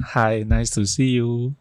[0.00, 1.54] Hi, nice to see you.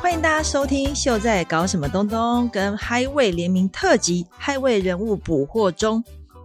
[0.00, 6.02] 欢迎大家收听《秀在搞什么东东》跟嗨味联名特辑《嗨味人物捕获中》。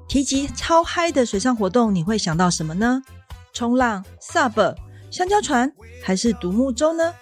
[0.07, 3.01] 提及超嗨的水上活动，你会想到什么呢？
[3.53, 4.75] 冲浪、sub、
[5.11, 5.71] 香蕉船
[6.03, 7.13] 还是独木舟呢？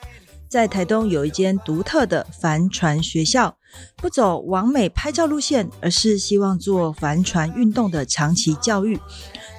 [0.49, 3.55] 在台东有一间独特的帆船学校，
[3.95, 8.99] 不走完美拍照路线，而是希望做帆船运动的长期教育。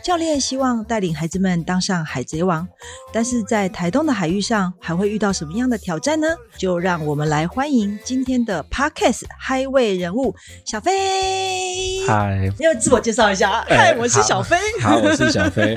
[0.02, 2.66] 教练希望带领孩子们当上海贼王，
[3.12, 6.26] 但是在台东的海域上还会遇到什么样的挑战呢？
[6.56, 12.06] 就让我们来欢迎今天的 Podcast 嗨位人物小飞。
[12.06, 14.56] 嗨，要自我介绍一下，哎嗨，我是小飞。
[14.80, 15.76] 好，我是小飞，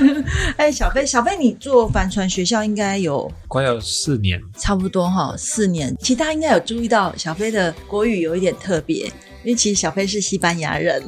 [0.58, 4.38] 哎，小飞，小飞，你做帆船学校应该有快要四年。
[4.58, 5.96] 差不多哈四年。
[5.98, 9.10] 其实大家应该有注意到，小飞的国语有一点特别，
[9.44, 11.02] 因为其实小飞是西班牙人，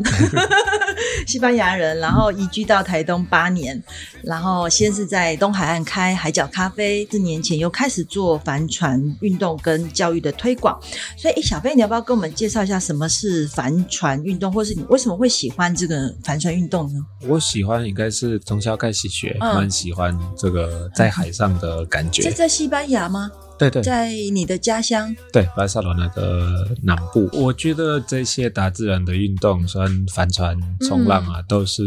[1.27, 3.80] 西班牙人，然后移居到台东八年，
[4.22, 10.78] 然后先是在东海岸开海角咖啡，四年前又开始做帆船运动跟教育的推广。
[11.16, 17.00] 所以，诶小飞，你要不要跟我们介绍一下什么是帆船运动，或是你为什么会喜欢这个帆船运动呢？
[17.28, 22.30] 我喜欢应该是从小开始学，嗯蛮喜欢这个在海上的感觉这。
[22.32, 23.30] 在西班牙吗？
[23.58, 23.83] 对对。
[23.83, 25.14] 在你的家乡？
[25.33, 31.83] 对，巴塞罗那的南部，我觉得这些大自然的运动，像帆船、冲浪啊，都是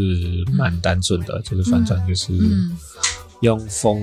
[0.58, 2.78] 蛮单纯的，就是帆船就是嗯。
[3.42, 4.02] 用风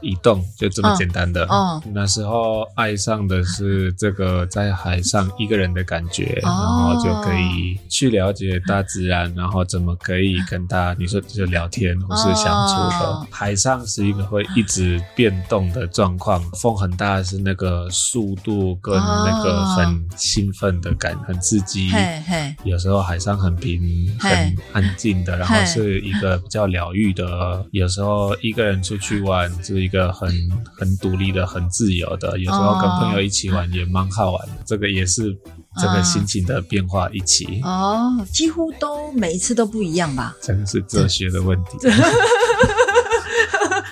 [0.00, 1.44] 移动，就这么简单的。
[1.46, 13.06] 哦那时候爱上的是这个在海上一个人的感觉，哦然后就可以去了解大自然，然后怎么可以跟他你说就聊天或是相处的。
[13.06, 21.90] 哦海上是一个会一直变动的状况，风很大是那个速度跟那个很兴奋的感，很刺激。
[21.90, 27.64] 嘿嘿，有时候海上很平、很安静的，然后是一个比较疗愈的。
[27.72, 30.28] 有时候一个人出去玩是一个很
[30.76, 32.38] 很独立的、很自由的。
[32.38, 35.36] 有时候跟朋友一起玩也蛮好玩的，这个也是
[35.80, 37.60] 这个心情的变化一起。
[37.62, 40.36] 哦，几乎都每一次都不一样吧？
[40.40, 41.78] 这个是哲学的问题。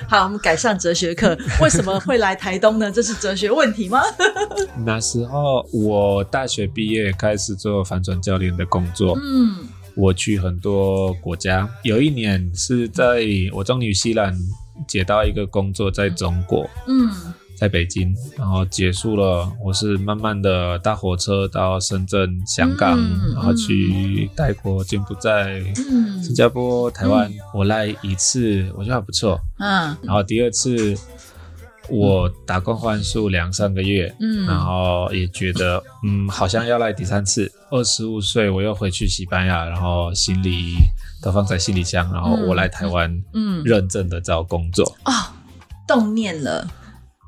[0.07, 1.37] 好，我们改上哲学课。
[1.61, 2.91] 为什么会来台东呢？
[2.91, 4.01] 这是哲学问题吗？
[4.85, 9.57] 那时候我大学毕业开始做帆船教练的工作，嗯
[9.97, 11.69] 我去很多国家。
[11.85, 14.37] 有一年是在我从纽西兰
[14.87, 16.69] 接到一个工作，在中国。
[16.87, 17.11] 嗯
[17.57, 27.33] 在北京，然后结束了，我是慢慢的搭火车到深圳、香港，嗯然后去泰国、柬埔寨、嗯新加坡、台湾。
[27.55, 29.41] 我来一次，我觉得还不错。
[29.61, 30.97] 嗯然后第二次，
[31.89, 34.47] 我打工换宿两三个月，嗯。
[34.47, 37.51] 然后也觉得，嗯，好像要来第三次。
[37.71, 40.77] 二十五岁，我又回去西班牙，然后行李
[41.21, 44.85] 都放在行李箱，然后我来台湾，嗯认真的找工作。
[45.05, 45.13] 哦，
[45.89, 46.69] 动念了，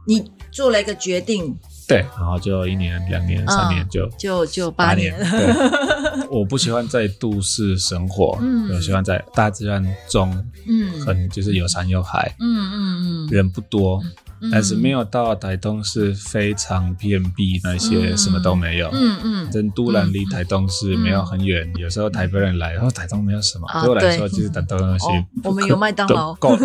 [0.07, 1.59] 你做了一个决定，
[1.89, 5.19] 对，然后就一年、两年、三年就就就八年。
[5.31, 8.71] 对，我不喜欢在都市生活，嗯。
[8.73, 10.31] 我喜欢在大自然中，
[10.69, 11.01] 嗯。
[11.01, 13.29] 很就是有山有海，嗯嗯嗯。
[13.31, 14.01] 人不多，
[14.41, 18.89] 嗯，但是没有到台东是非常偏僻，那些嗯什么都没有。
[18.93, 26.59] 嗯嗯真都兰离台东是没有很远，有时候台北人来，然后台东没有什么，啊对我来说对其实台东东西哦，我们有麦当劳，够了。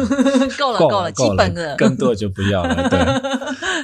[0.57, 1.75] 够了够够了，基够本的。
[1.75, 2.89] 更多就不要了。
[2.89, 2.99] 对，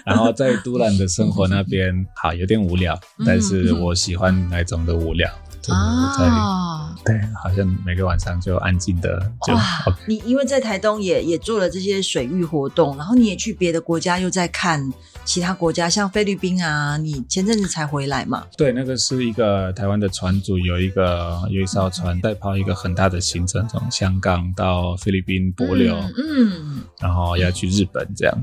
[0.06, 5.30] 然后在都兰的生活那边，好有点无聊，但是我喜欢那种的无聊，
[5.62, 9.64] 真的我在啊，对，好像每个晚上就安静的就哇。
[10.06, 14.92] 你因为在台东也也做了这些水域活动，然后你也去别的国家又在看
[15.24, 18.46] 其他国家，像菲律宾啊，你前阵子才回来嘛？
[18.58, 28.36] 对，那个是一个台湾的船主，有一个有一艘船在跑一个很大的行程，从香港到菲律宾帛琉，嗯然后要去日本这样。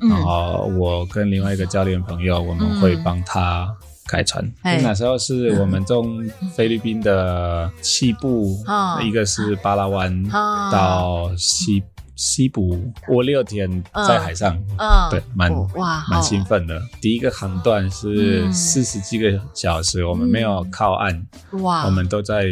[0.00, 3.68] 嗯然后我跟另外一个教练朋友，我们会帮他
[4.08, 4.44] 开船。
[4.62, 4.80] 哎。
[4.82, 6.26] 那时候是我们从
[6.56, 11.82] 菲律宾的西部，啊一个是巴拉湾啊到西
[12.16, 12.76] 西部，
[13.08, 16.82] 我六天在海上，嗯，对，蛮哦哇，蛮兴奋的。
[17.00, 18.52] 第一个航段是嗯。
[18.52, 21.26] 四十几个小时，我们没有靠岸，
[21.62, 22.44] 哇，我们都在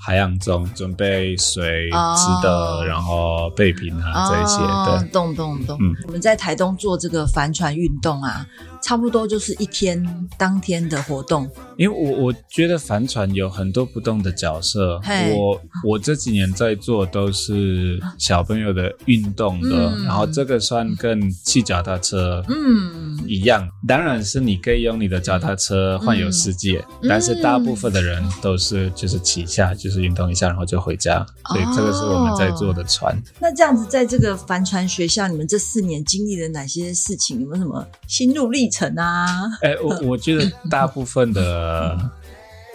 [0.00, 2.14] 海洋中准备水、哦。
[2.16, 4.62] 吃的，然后备品啊这一些。
[4.62, 5.76] 哦对，懂懂懂。
[5.80, 5.92] 嗯。
[6.06, 8.46] 我们在台东做这个帆船运动啊，
[8.82, 15.00] 差不多就是一天当天的活动，因为我我觉得帆船有很多不同的角色，
[15.32, 33.16] 我我这几年在做都是小朋友的运动的，嗯然后这个算跟骑脚踏车嗯一样，当然是你可以用你的脚踏车环游世界，嗯但是大部分的人都是就是骑一下，就是运动一下，然后就回家，所以这个是我们在做的船。
[33.38, 37.40] 那这样子，在这个帆船学校，你们这四年经历了哪些事情？
[37.40, 39.46] 有没有什么心路历程啊？
[39.62, 41.67] 哎、我我觉得大部分的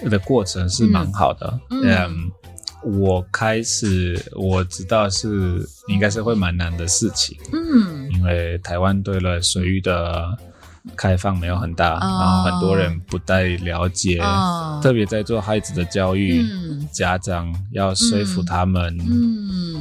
[0.09, 1.59] 的过程是蛮好的。
[1.69, 1.81] 嗯。
[1.83, 2.31] 嗯，
[2.83, 10.37] 我开始我知道是应该是会蛮难的事情，嗯因为台湾对了水域的
[10.95, 14.81] 开放没有很大，哦然后很多人不太了解，哦。
[14.83, 16.85] 特别在做孩子的教育，嗯。
[16.91, 18.97] 家长要说服他们。
[18.99, 19.72] 嗯，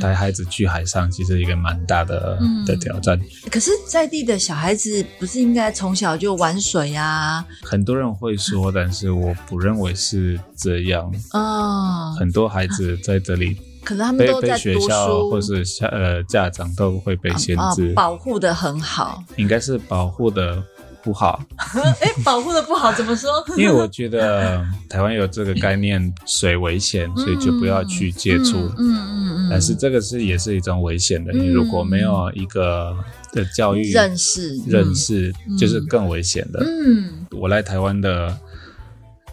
[0.00, 3.20] 带孩子去海上，其实是一个蛮大的、嗯的挑战。
[3.50, 7.44] 可是在地的小孩子不是应该从小就玩水啊？
[7.62, 11.12] 很多人会说，但是我不认为是这样。
[11.32, 19.22] 哦，很多孩子在这里可能他们都在被学校或是家呃家长都会被限啊制，保护的很好。
[19.36, 20.62] 应该是保护的
[21.06, 21.40] 不好。
[22.02, 23.30] 哎，保护的不好怎么说？
[23.56, 28.58] 因为我觉得台湾有这个概念，水危险，所以就不要去接触。
[28.76, 32.92] 嗯嗯嗯嗯，但是这个是也是一种危险的，你如果没有一个
[33.32, 36.58] 的教育认识认，识，嗯就是更危险的。
[36.66, 38.36] 嗯我来台湾的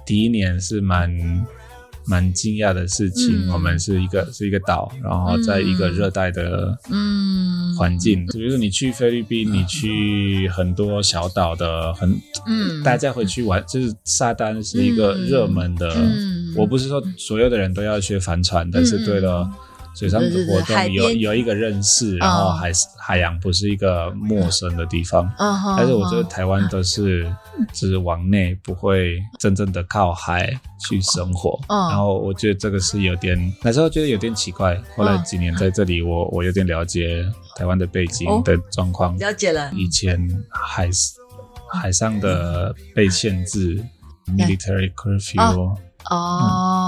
[0.06, 1.10] 第一年是蛮
[2.06, 3.48] 蛮惊讶的事情。
[3.48, 3.54] 嗯。
[3.54, 12.10] 我们是一个是一个岛，然后在一个热带的嗯，环境，比如说你去菲律宾，你去很多小岛的很，
[12.48, 12.84] 嗯。
[12.84, 15.90] 大家会去玩，就是沙滩是一个热门的。
[15.96, 16.54] 嗯。
[16.56, 19.44] 我不是说所有的人都要学帆船，但是对了。
[19.44, 19.73] 水
[20.10, 25.26] 上的活动有边有一个认识，然后海海洋不是一个陌生的地方。
[25.38, 27.32] 嗯但是我觉得台湾都是
[27.72, 31.60] 只是往内，不会真正的靠海去生活。
[31.68, 34.80] 嗯然后我觉得这个是有点，那时候觉得有点奇怪。
[34.96, 37.26] 后来嗯几年在这里，我我有点了解
[37.56, 39.18] 台湾的背景哦的状况。
[39.18, 40.20] 了解了，以前
[40.50, 40.90] 海
[41.72, 43.84] 海上的被限制
[44.28, 45.78] ，military curfew，哦，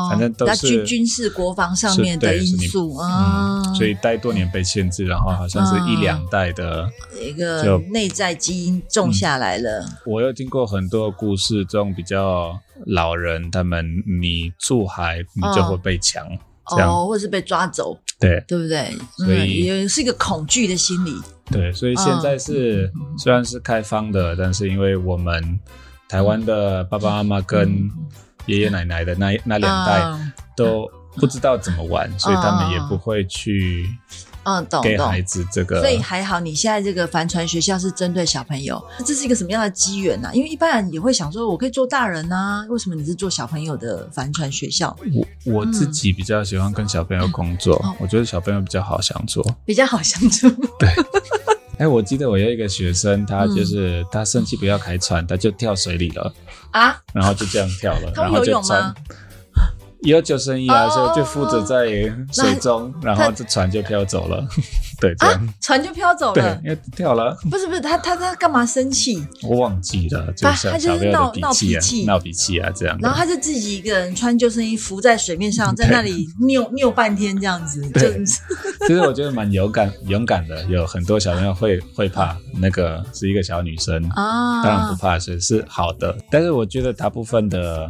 [0.09, 6.89] 反正都要是去军事国防上面的因素啊，嗯，所以待多年被限制，然后好像是一嗯两代的。
[7.21, 13.85] 一个内在基因种下来了，我又听过很多故事，这种比较老人，他们
[14.19, 16.25] 你住海，你就会被抢，
[16.67, 16.89] 这样。
[16.89, 18.43] 哦，或者是被抓走，对。
[18.47, 18.95] 对不对？
[19.17, 21.15] 所以嗯也是一个恐惧的心理，
[21.51, 25.59] 对，所以现在是、虽然是开放的，但是因为我们
[26.07, 27.89] 台湾的爸爸妈妈跟
[28.45, 33.87] 爷爷奶奶的那那两代嗯都不知道怎么玩，所以他们也不会去
[34.43, 35.21] 嗯，懂给孩。
[35.21, 35.81] 子这个。
[35.81, 40.29] 所以还好，你现在这个帆船学校是针对小朋友，这是一个什么样的机缘呢？
[40.33, 44.95] 因为一般人也会想说，我可以做大人啊，为什么你是做小朋友的帆船学校，
[45.45, 49.41] 我我自己比较喜欢跟小朋友工作，嗯我觉得小朋友比较好相处。
[49.65, 50.49] 比较好相处？
[50.77, 50.89] 对
[51.77, 56.33] 哎，我记得我有一个学生，他嗯就是、他生气不要开船，他就跳水里了，
[56.75, 57.01] 啊？
[57.13, 58.93] 然后就这样跳了，然后就船
[60.01, 61.85] 有救生衣啊，哦所以就负责在
[62.31, 64.45] 水中，然后这船就飘走了。
[65.05, 66.59] 对，这样、船就飘走对了，。
[66.63, 69.23] 因为掉了，不是不是，他他他干嘛生气？
[69.43, 72.05] 我忘记了，就他是他就是闹闹的脾气。
[72.05, 72.97] 闹脾气啊，这样。
[72.99, 78.25] 然后他就自己一个人穿救生衣浮在水面上，在那里扭扭半天这样子，就对
[78.87, 87.89] 其实我觉得蛮勇敢勇敢的，有很多小朋友会会怕，那个是一个小女生，啊，当然不怕水是好的，但是我觉得大部分的，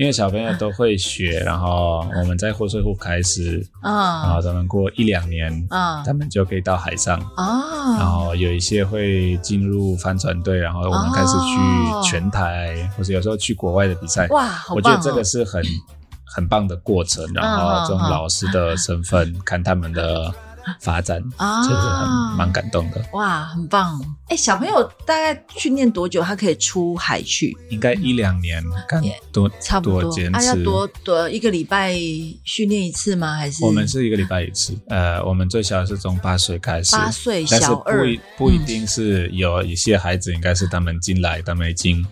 [0.00, 14.26] 因为小朋友都会学， 然后我们在活水库开始，然啊后他们过一两年，啊他们就可以到海上，然啊后有一些会进入帆船队，然后我们开始哦去全台，或者有时候去国外的比赛。
[14.28, 14.76] 哇，好棒哦！
[14.76, 15.62] 我觉得这个是很
[16.34, 20.32] 很棒的过程，然后这种老师的身份看他们的
[20.80, 23.04] 发展，啊就是很蛮感动的。
[23.12, 24.00] 哇，很棒！
[24.28, 27.56] 哎，小朋友大概训练多久，他可以出海去？
[27.70, 28.62] 应该一两年，
[29.32, 30.62] 多差不多多坚啊，要持。
[30.62, 31.94] 多多一个礼拜
[32.44, 33.34] 训练一次吗？
[33.34, 42.04] 还是我们是一个礼拜一次，呃，我们最小的是从八岁开始，八岁小二一不一定是有一些孩子，应该是他们进来，他们已经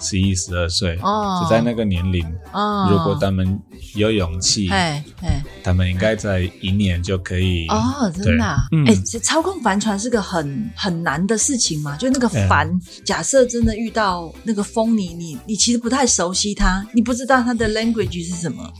[0.00, 1.40] 十一、十二岁，哦。
[1.42, 3.60] 就在那个年龄，哦，如果他们
[3.94, 8.84] 有勇气，哎哎他们应该在一年就可以哦，真的、嗯。
[8.86, 11.96] 哎、操控帆船是个很很难的事情嘛？
[11.96, 12.68] 就那个帆，
[13.04, 18.70] 假设真的遇到那个风，你你你其实不太熟悉它，你不知道它的 language 是什么。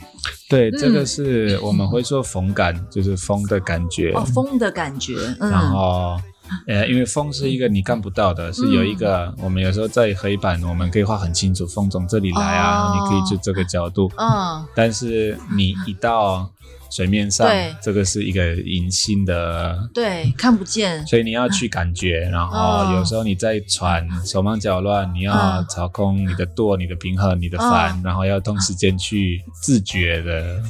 [0.49, 0.79] 对，嗯。
[0.79, 6.21] 这个是我们会说风感，就是风的感觉，哦，风的感觉，嗯，然后
[6.69, 12.93] 呃，因为风是一个你看不到的，是有一个、嗯我们有时候在黑板，我们可以画很清楚，风从这里来啊，哦。
[12.95, 14.11] 你可以就这个角度。
[14.17, 16.51] 嗯，但是你一到
[16.95, 22.21] 水面上对，这个是一个隐性的，对，看不见，所以你要去感觉。
[22.21, 22.87] 然哦。
[22.87, 25.67] 后有时候你在船手忙脚乱，你要嗯。
[25.69, 30.63] 操控你的舵、你的平衡、你的帆，然后要同时间去自觉的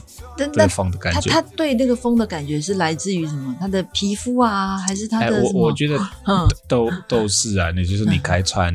[0.53, 1.29] 对风的感觉。
[1.31, 3.55] 他他对那个风的感觉是来自于什么？
[3.61, 5.61] 他的皮肤啊，还是他哎，我的什么？
[5.61, 6.49] 我觉得嗯。
[6.67, 8.73] 都都是啊，你就是你开船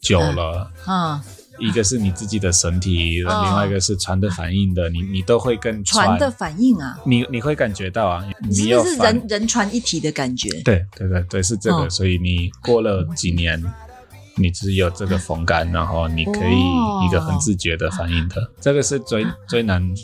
[0.00, 1.20] 久了，嗯，
[1.58, 3.42] 一个是你自己的身体，哦。
[3.44, 10.48] 另外一个是船的反应的，你你都会跟船的反应啊，你你会感觉到啊，你你有是不是人人船一体的感觉？
[10.62, 13.62] 对对对对，是这个，嗯所以你过了几年，
[14.36, 17.06] 你只有这个 风感，然后你可以哦。
[17.06, 19.96] 一个很自觉的反应的，这个是最 最难嗯，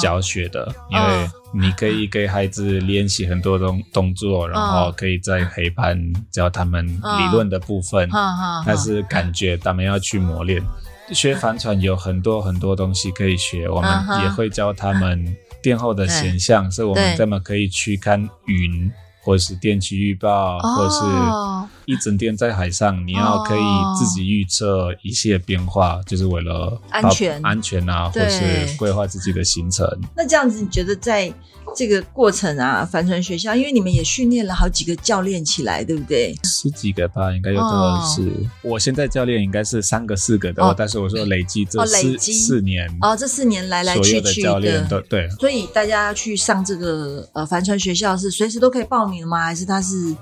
[0.00, 5.98] 教学的，因为你可以给孩子练习很多动动作，然后可以在黑板
[6.30, 8.08] 教他们理论的部分，
[8.66, 10.62] 但是感觉他们要去磨练。
[11.12, 13.90] 学帆船有很多很多东西可以学，我们
[14.22, 17.16] 也会教他们天后的形象，是我们对。
[17.16, 18.90] 这么可以去看云，
[19.24, 23.62] 或是天气预报，或者是哦，一整天在海上，你要可以
[23.98, 27.40] 自己预测一些变化，就是为了安全。
[27.42, 29.88] 安全啊，或是规划自己的行程。
[30.14, 31.32] 那这样子，你觉得在
[31.76, 36.34] 这个过程啊，帆船学校，因为你们也训练了好几个教练起来，对不对？
[36.44, 38.32] 十几个吧，应该有多少是。
[38.62, 45.28] 我现在教练应该是三个四个的，哦但是我说累计这哦四、累积四年，哦，这四年来来去去的教练都对。
[45.40, 49.44] 所以大家去上这个呃帆船学校是随时都可以报名吗？
[49.44, 50.14] 还是他是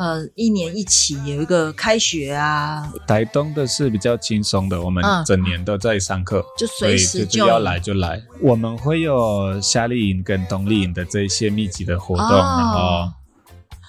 [0.00, 2.90] 呃一年一起有一个开学啊？
[3.06, 8.18] 台东的是比较轻松的，我们嗯整年都在上课，就所以随时就要来就来。
[8.40, 13.12] 我们会有夏令营跟冬令营的这一些密集的活动，哦然后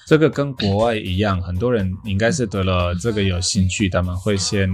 [0.06, 4.70] 这个跟国外一样，很多人应该是得了这个有兴趣，他们会先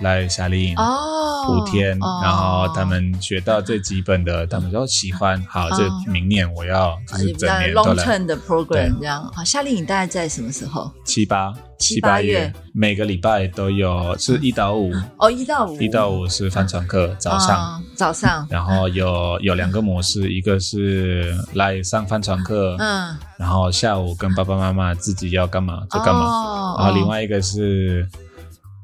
[0.00, 0.74] 来夏令营。
[0.78, 2.20] 哦，五天，哦。
[2.22, 8.92] 然后他们学到最基本的，他们说喜欢，好，哦这明年我要就是整啊也比较年都 long 来 term 的 program 对。
[9.00, 9.32] 这样。
[9.34, 10.90] 好，夏令营大概在什么时候？
[11.04, 12.32] 七八七八月。
[12.32, 17.58] 月，每个礼拜都有，是一到五，哦，一到五，一到五是帆船课，早上。
[17.58, 28.08] 哦早上，然后有有两个模式， 一个是来上帆船课，嗯，然后下午跟爸爸妈妈自己要干嘛就干嘛，哦然后另外一个是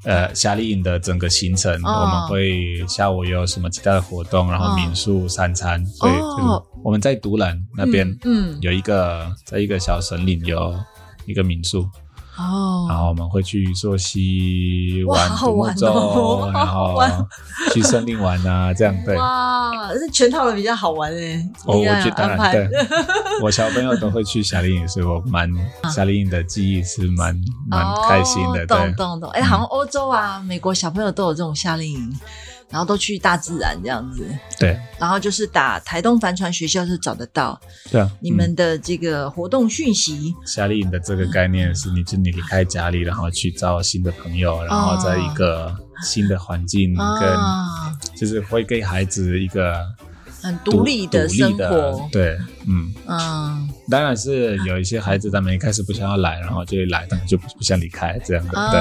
[0.07, 1.91] 呃夏令营的整个行程，哦。
[1.91, 8.59] 我们会下午有什么其他的活动，然后民宿三餐，所以就是哦我们在独兰那边嗯嗯。
[8.63, 10.73] 有一个在一个小神岭有
[11.27, 11.87] 一个民宿，
[12.37, 17.01] 哦，然后我们会去溯溪玩独木舟，哦 然后
[17.73, 19.17] 去森林玩啊，这样对。
[19.17, 22.69] 哇，这全套的比较好玩哎，哦，我觉得当然对，
[23.43, 25.51] 我小朋友都会去夏令营，所以我蛮
[25.91, 27.35] 夏令营的记忆是蛮
[27.69, 28.79] 蛮开心的，懂。
[28.97, 32.13] 懂懂，哎、好像欧洲啊、美国小朋友都有这种夏令营，
[32.69, 34.27] 然后都去大自然这样子，
[34.59, 34.79] 对。
[34.99, 49.77] 然后就是打台东帆船学校是找得到对啊，你们的这个活动讯息，嗯夏令营的这个概念是，你就你离开家里，然后去找新的朋友，然后在一个新的环境，跟啊，就是会给孩子一个
[50.43, 53.69] 很独立的生活，对，嗯，嗯。
[53.89, 58.81] 当然是有一些孩子他们一开始不想要来，然后就来，他们就不不想离开这样的，对。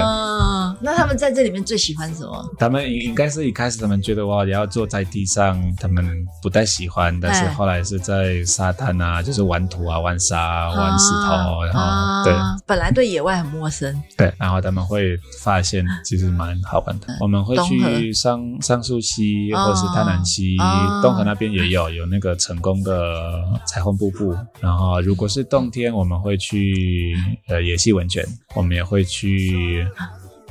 [0.75, 2.55] 啊，那他们在这里面最喜欢什么？
[2.59, 6.05] 他们应应该是一开始他们觉得哇，也要坐在地上，他们
[6.41, 7.55] 不太喜欢，但是哎。
[7.55, 12.33] 后来是在沙滩啊，就是玩土啊、玩沙、玩石头，然后、啊对。
[12.65, 17.07] 本来对野外很陌生，对，然后他们会发现其实蛮好玩的。
[17.21, 19.65] 我们会去上上树溪哦。
[19.65, 20.99] 或者是滩南溪，哦。
[21.01, 24.35] 东河那边也有有那个成功的彩虹瀑布。
[24.59, 27.15] 然后如果是冬天，我们会去
[27.47, 29.87] 呃野溪温泉，我们也会去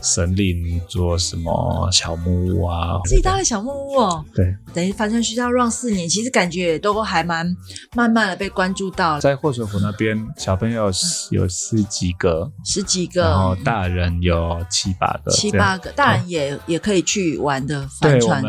[0.05, 4.25] 森林做什么小木屋啊，自己搭的小木屋哦。
[4.35, 4.55] 对。
[4.75, 7.47] 等于帆船学校 run 四年，其实感觉也都还蛮
[7.95, 10.91] 慢慢的被关注到了，在霍水湖那边，小朋友
[11.31, 18.45] 有十几个，十几然后、大人有七八个，七八个，大人也也可以去玩的帆对，我船。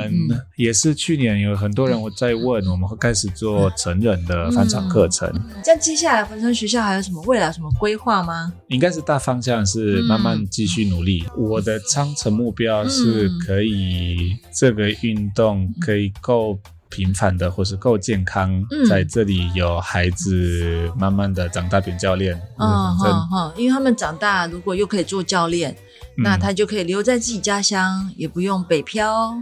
[0.57, 5.31] 也是去年有很多人我在问，我们会开始做成人的帆船课程，
[5.63, 8.51] 这样接下来帆船学校还有什么未来什么规划吗？
[8.69, 11.23] 应该是大方向是慢慢继续努力。
[11.49, 16.59] 我的长程目标是可以这个运动可以够。
[16.87, 18.87] 频繁的，或是够健康，嗯。
[18.87, 25.75] 在这里有孩子慢慢的长大变教练，嗯哼哼，因为他们长大，如果又可以做教练，
[26.15, 29.33] 那嗯他就可以留在自己家乡，也不用北漂，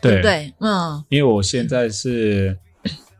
[0.00, 0.54] 对对不对？
[0.60, 1.02] 嗯。
[1.08, 2.56] 因为我现在是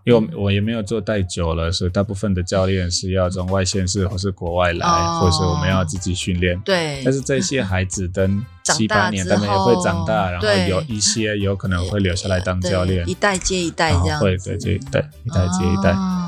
[0.04, 5.20] 因为我我也没有做太久了，所以大部分的教练是要从外县市或是国外来，哦。
[5.20, 6.58] 或是我们要自己训练。
[6.60, 13.08] 对，但是这些孩子等七八年，他们也会长大，然后有一些有可能会留下来当教练。
[13.08, 15.92] 一，代接一代这样，会对这一代一代接一代。
[15.92, 16.26] 哦。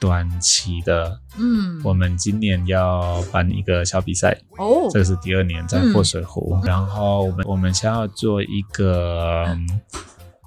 [0.00, 9.80] 短期的，嗯，我们今年要办一个小比赛，哦，这是第二年在霍水湖，然后我们我们想要做一个嗯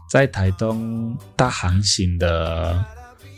[0.09, 2.83] 在台东大航行的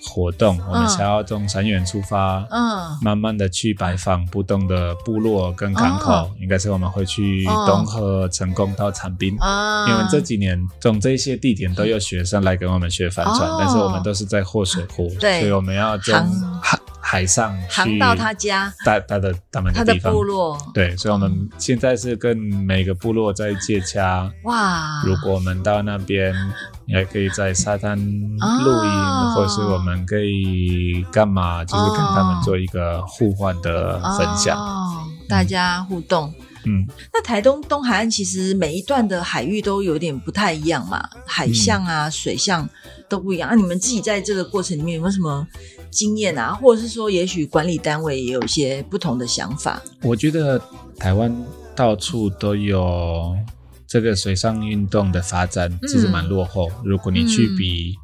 [0.09, 2.97] 活动，我们想要从山园出发，嗯。
[3.01, 6.31] 慢慢的去拜访不同的部落跟港口，哦。
[6.39, 9.35] 应该是我们会去哦东河、成功到长滨。
[9.39, 13.57] 啊，因为这几年从这些地点都有学生来跟我们学帆船，哦。
[13.59, 15.41] 但是我们都是在祸水湖，对。
[15.41, 16.13] 所以我们要从
[16.61, 24.29] 航海海上去航到他家，他他的他们他的的地方部落，对，所以我们现在是跟每个部落在接洽。
[24.43, 26.35] 哇，如果我们到那边，
[26.85, 34.59] 也可以在沙滩露营，哦或是我们可以干嘛，就是跟他们做一个互换的分享。
[34.59, 36.33] 哦，大家互动。
[36.65, 42.67] 嗯，那台东东海岸其实每一段的海域都有点不太一样嘛，海象啊、水象
[43.07, 43.49] 都不一样。
[43.49, 45.47] 啊，你们自己在这个过程里面有没有什么
[45.91, 46.53] 经验啊？
[46.53, 49.81] 或者是说，也许管理单位也有一些不同的想法？
[50.01, 50.61] 我觉得
[50.97, 51.35] 台湾
[51.75, 53.35] 到处都有
[53.85, 56.69] 这个水上运动的发展，其实蛮落后。
[56.83, 57.95] 如果你去比，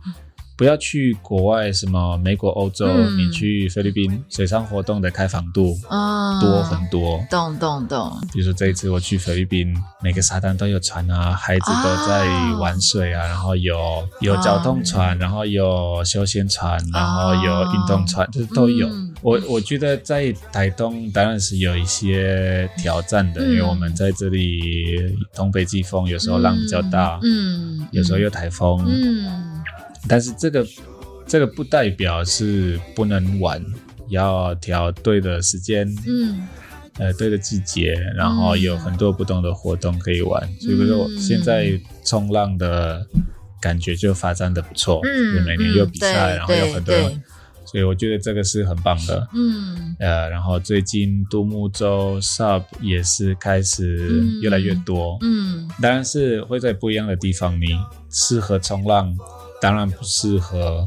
[0.55, 3.17] 不要去国外，什么美国、欧洲，嗯。
[3.17, 7.23] 你去菲律宾，水上活动的开放度啊，多很多。
[7.29, 12.27] 懂懂懂，比如说这一次我去菲律宾，每个沙滩都有船啊，孩子都在
[12.59, 18.87] 玩水啊，然后有有交通船，然后有休闲船，然后有运动船，就是都有。
[18.87, 19.13] 嗯。
[19.21, 23.49] 我我觉得在台东当然是有一些挑战的，嗯。
[23.51, 24.97] 因为我们在这里
[25.33, 29.52] 东北季风有时候浪比较大，嗯，有时候又台风，嗯，
[30.07, 30.65] 但是这个
[31.27, 33.63] 这个不代表是不能玩，
[34.09, 36.47] 要调对的时间，嗯。
[36.99, 40.39] 呃，对的季节，然后有很多不同的活动可以玩。
[40.59, 41.73] 所以比如说，我现在
[42.05, 43.03] 冲浪的
[43.59, 47.23] 感觉就发展的不错，嗯，就每年有比赛，对然后有很多人，
[47.65, 49.27] 所以我觉得这个是很棒的。
[49.33, 49.95] 嗯。
[49.97, 53.97] 呃，然后最近独木舟 SUP 也是开始
[54.43, 55.67] 越来越多，嗯。
[55.81, 57.69] 当然是会在不一样的地方，你
[58.11, 59.11] 适合冲浪，
[59.63, 60.85] 当然不适合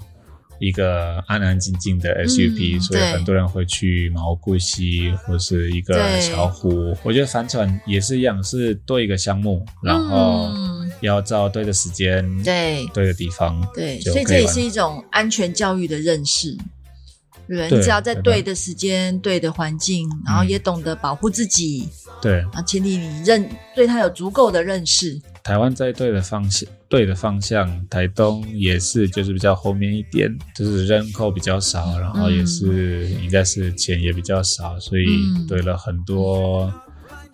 [0.58, 6.94] 一个安安静静的 SUP，、嗯所以很多人会去毛固溪或是一个对小湖。
[7.02, 10.76] 我觉得帆船也是一样，是对一个项目，然后嗯。
[11.00, 12.86] 要照对的时间、对。
[12.94, 16.56] 对的地方，对，所以这也是一种安全教育的认识。
[17.48, 17.68] 对不对？
[17.68, 21.88] 对你只要在对对的时间、对的环境，然后嗯也懂得保护自己，
[22.20, 22.40] 对。
[22.52, 25.20] 啊，前提你认对他有足够的认识。
[25.42, 36.72] 台湾在对的方向，对的方向，台东也是，就是比较后面一点，就是人口比较少，然后也是、应该是钱也比较少，所以嗯对了很多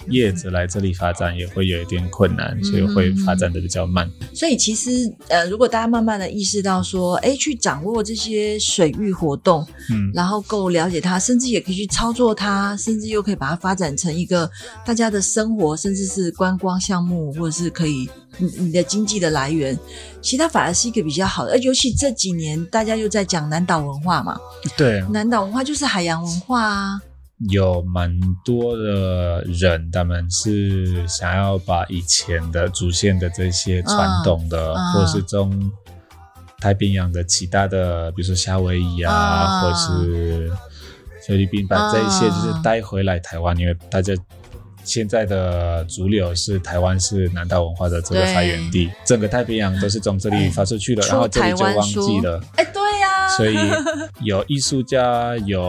[0.09, 4.11] 业者来这里发展也会有一点困难，所以会发展的比较慢。
[4.35, 14.51] 所以其实呃，如果大家慢慢的意识到说，哎，去掌握这些水域活动，嗯，然后够了解它，甚至也可以去操作它，甚至又可以把它发展成一个
[14.85, 19.79] 大家的生活，甚至是观光项目，或者是可以你你的经济的来源。
[20.21, 24.39] 其实它反而是一个比较好的，而尤其这几年大家又在讲南岛文化嘛，
[24.77, 27.01] 对，南岛文化就是海洋文化啊，
[27.51, 35.71] 有蛮多的人，他们是想要把以前的祖先的这些传统的，嗯或是中
[36.59, 40.53] 太平洋的其他的，比如说夏威夷啊，嗯或是
[41.27, 44.13] 菲律宾，把这一些就是带回来台湾，因为大家。
[44.85, 52.43] 现在的主流是台湾是南岛文化的这个发源地，整个太平洋都是从这里发出去的，然后这里就忘记了。
[52.57, 52.82] 哎，对呀、
[53.37, 53.57] 所以
[54.23, 55.61] 有艺术家，有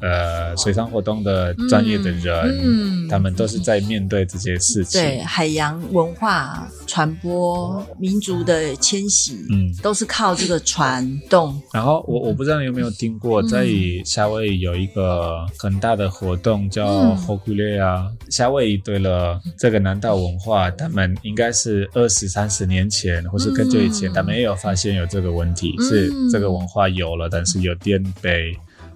[0.00, 5.00] 呃水上活动的专业的人，嗯他们都是在面对这些事情。
[5.00, 11.60] 对海洋文化传播、民族的迁徙，嗯，都是靠这个传动。
[11.72, 13.66] 然后我我不知道你有没有听过，嗯在
[14.04, 18.08] 夏威夷有一个很大的活动叫嗯 h o k u l e 啊。
[18.30, 28.52] 夏威夷对了这个南岛文化，他们应该是二十三十年前，或是更久以前，嗯他们也有发现有这个问题，嗯是这个文化有了，但是有点被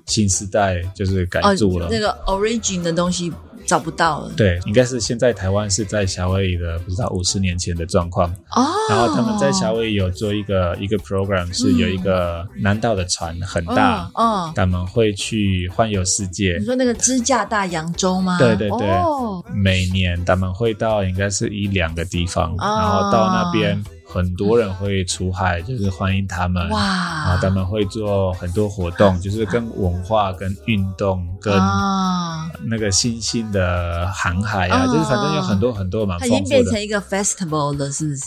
[0.06, 1.86] 新时代就是改住了。
[1.86, 3.32] 哦，那个 origin 的东西
[3.70, 4.32] 找不到了。
[4.36, 8.28] 对，应该是现在台湾是在夏威夷的，不知道五十年前的状况。
[8.50, 16.64] 哦，然后他们在夏威夷有做一个一个 program，是有一个南岛的船很大，嗯，嗯他们会去环游世界你。
[16.64, 18.38] 说那个支架大洋洲吗？
[18.40, 23.80] 对对对哦，每年他们会到应该是一两个地方，哦然后到那边
[24.12, 26.68] 很多人会出海，就是欢迎他们。
[26.70, 36.82] 哇他们会做很多活动， 就是跟文化、跟运动、跟啊，那个新兴的航海啊，嗯就是反正有很多很多蛮它已丰富的经变成。
[36.82, 38.24] 一个 festival 了，是不是？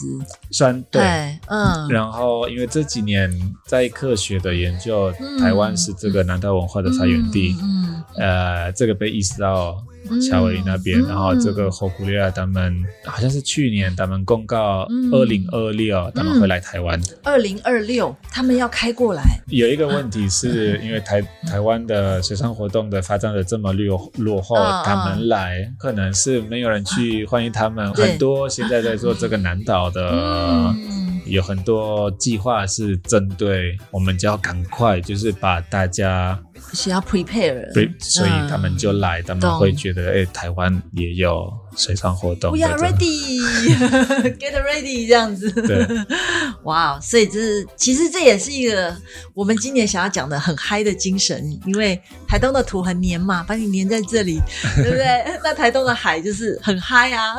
[0.51, 1.01] 算对。
[1.47, 3.29] 嗯，然后，因为这几年
[3.67, 11.07] 在科学的研究，嗯台湾是这个南岛文化的发源地，嗯呃，这个被意识到嗯夏威夷那边，嗯。
[11.07, 15.11] 然后这个火古利亚他们好像是去年他们公告嗯。
[15.11, 16.99] 二零二六他们会来台湾。
[17.23, 27.91] 二零二六他们要开过来，有一个问题是因为台台湾的水上活动的发展的这么落落后，他们来可能是没有人去欢迎他们。
[27.93, 28.09] 对。
[28.09, 30.09] 很多现在在做这个南岛的。
[30.11, 31.03] 嗯。
[31.25, 36.37] 有很多计划是针对我们，就要赶快，就是把大家
[36.73, 43.39] 需要 prepare，对，所以他们就来，他们会觉得，哎，台湾也有水上活动 We are ready,
[44.37, 45.51] get ready 这样子。
[45.51, 45.85] 对，
[46.63, 48.95] 哇，所以这是其实这也是一个
[49.33, 54.39] 我们今年想要讲的很嗨的精神，因为台东的土很黏嘛，把你黏在这里，
[54.75, 55.23] 对不对？
[55.43, 57.35] 那台东的海就是很嗨啊，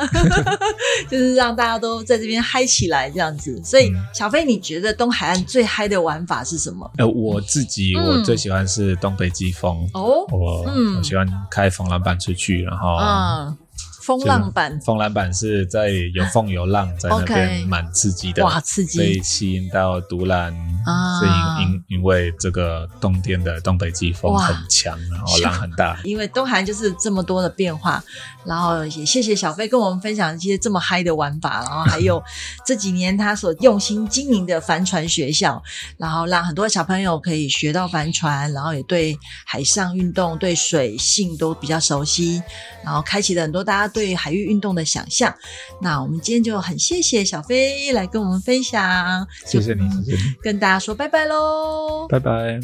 [1.09, 3.59] 就是让大家都在这边嗨起来这样子。
[3.63, 6.89] 所以嗯小飞，你觉得东海岸最嗨的玩法是什么？
[6.97, 13.57] 呃，我自己嗯我最喜欢是东北季风，哦，我嗯我喜欢开风浪板出去，然后嗯，
[14.05, 19.19] 风浪板，风浪板是在有风有浪，在那边蛮刺激的，哇，刺激所以！
[19.23, 20.53] 吸引到独狼，
[20.85, 25.97] 啊是因因因为这个冬天的东北季风很强，然后浪很大。
[26.03, 28.03] 因为东海就是这么多的变化，
[28.45, 32.21] 然后也谢谢小飞跟我们分享一些这么嗨的玩法，然后还有
[32.65, 35.61] 这几年他所用心经营的帆船学校，
[35.97, 42.41] 然后让很多小朋友可以学到帆船，然后也对海上运动、对水性都比较熟悉，
[42.83, 45.33] 然后开启了很多大家对海域运动的想象。
[45.81, 52.07] 那我们今天就很谢谢小飞来跟我们分享，谢谢你，谢谢你，跟大家说拜拜喽。
[52.07, 52.59] 拜拜。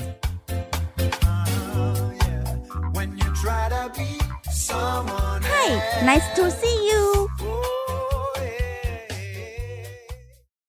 [2.94, 4.20] When you try to be
[4.52, 5.31] someone
[5.64, 7.71] Hi, nice to see you.